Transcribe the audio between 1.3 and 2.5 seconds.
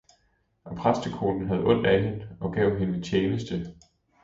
havde ondt af hende